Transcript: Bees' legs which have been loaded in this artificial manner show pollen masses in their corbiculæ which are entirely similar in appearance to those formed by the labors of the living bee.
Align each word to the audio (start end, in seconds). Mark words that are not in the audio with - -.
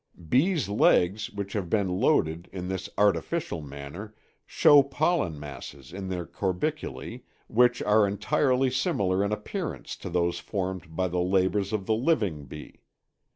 Bees' 0.29 0.67
legs 0.67 1.29
which 1.29 1.53
have 1.53 1.69
been 1.69 1.87
loaded 1.99 2.49
in 2.51 2.69
this 2.69 2.89
artificial 2.97 3.61
manner 3.61 4.15
show 4.47 4.81
pollen 4.81 5.39
masses 5.39 5.93
in 5.93 6.07
their 6.07 6.25
corbiculæ 6.25 7.21
which 7.45 7.83
are 7.83 8.07
entirely 8.07 8.71
similar 8.71 9.23
in 9.23 9.31
appearance 9.31 9.95
to 9.97 10.09
those 10.09 10.39
formed 10.39 10.95
by 10.95 11.07
the 11.07 11.21
labors 11.21 11.71
of 11.71 11.85
the 11.85 11.93
living 11.93 12.45
bee. 12.45 12.81